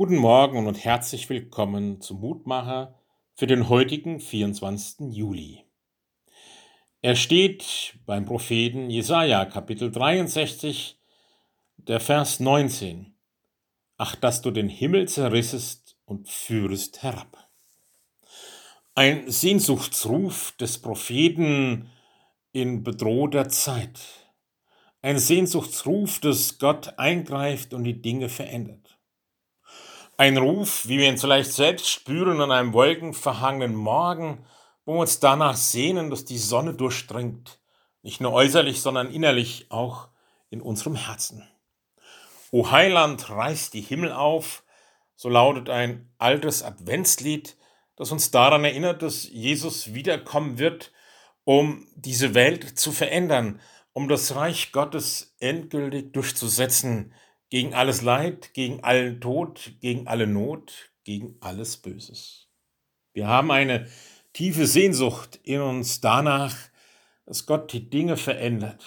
[0.00, 2.94] Guten Morgen und herzlich willkommen zum Mutmacher
[3.34, 5.12] für den heutigen 24.
[5.12, 5.64] Juli.
[7.02, 11.00] Er steht beim Propheten Jesaja, Kapitel 63,
[11.78, 13.12] der Vers 19.
[13.96, 17.48] Ach, dass du den Himmel zerrissest und führest herab.
[18.94, 21.90] Ein Sehnsuchtsruf des Propheten
[22.52, 23.98] in bedrohter Zeit.
[25.02, 28.87] Ein Sehnsuchtsruf, dass Gott eingreift und die Dinge verändert.
[30.20, 34.44] Ein Ruf, wie wir ihn vielleicht selbst spüren an einem wolkenverhangenen Morgen,
[34.84, 37.60] wo wir uns danach sehnen, dass die Sonne durchdringt,
[38.02, 40.08] nicht nur äußerlich, sondern innerlich auch
[40.50, 41.48] in unserem Herzen.
[42.50, 44.64] O Heiland, reißt die Himmel auf,
[45.14, 47.56] so lautet ein altes Adventslied,
[47.94, 50.90] das uns daran erinnert, dass Jesus wiederkommen wird,
[51.44, 53.60] um diese Welt zu verändern,
[53.92, 57.14] um das Reich Gottes endgültig durchzusetzen,
[57.50, 62.48] gegen alles Leid, gegen allen Tod, gegen alle Not, gegen alles Böses.
[63.12, 63.88] Wir haben eine
[64.32, 66.54] tiefe Sehnsucht in uns danach,
[67.26, 68.84] dass Gott die Dinge verändert.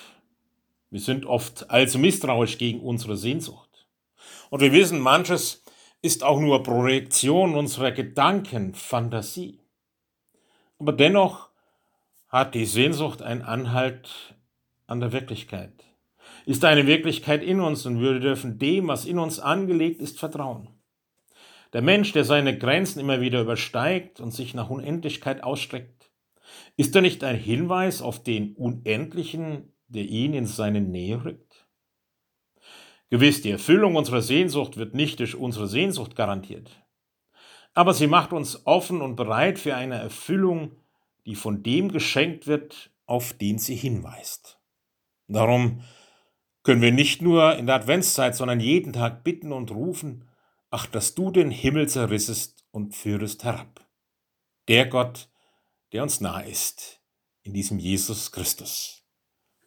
[0.90, 3.88] Wir sind oft allzu misstrauisch gegen unsere Sehnsucht.
[4.50, 5.64] Und wir wissen, manches
[6.02, 9.60] ist auch nur Projektion unserer Gedanken, Fantasie.
[10.80, 11.50] Aber dennoch
[12.28, 14.36] hat die Sehnsucht einen Anhalt
[14.88, 15.84] an der Wirklichkeit
[16.46, 20.70] ist eine Wirklichkeit in uns und wir dürfen dem, was in uns angelegt ist, vertrauen.
[21.74, 26.12] Der Mensch, der seine Grenzen immer wieder übersteigt und sich nach Unendlichkeit ausstreckt,
[26.76, 31.68] ist er nicht ein Hinweis auf den Unendlichen, der ihn in seine Nähe rückt?
[33.10, 36.82] Gewiss, die Erfüllung unserer Sehnsucht wird nicht durch unsere Sehnsucht garantiert,
[37.74, 40.78] aber sie macht uns offen und bereit für eine Erfüllung,
[41.26, 44.60] die von dem geschenkt wird, auf den sie hinweist.
[45.28, 45.84] Darum
[46.64, 50.30] können wir nicht nur in der Adventszeit, sondern jeden Tag bitten und rufen,
[50.70, 53.88] ach, dass du den Himmel zerrissest und führest herab.
[54.68, 55.30] Der Gott,
[55.92, 57.02] der uns nahe ist,
[57.44, 59.04] in diesem Jesus Christus.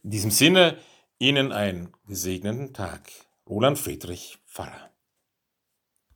[0.02, 0.78] In diesem Sinne
[1.18, 3.10] Ihnen einen gesegneten Tag.
[3.46, 4.93] Roland Friedrich Pfarrer.